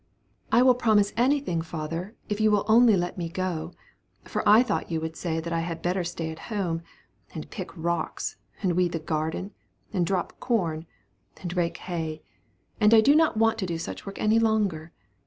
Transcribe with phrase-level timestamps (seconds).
[0.51, 3.75] "I will promise anything, father, if you will only let me go;
[4.23, 6.81] for I thought you would say that I had better stay at home,
[7.35, 9.51] and pick rocks, and weed the garden,
[9.93, 10.87] and drop corn,
[11.43, 12.23] and rake hay;
[12.79, 14.91] and I do not want to do such work any longer.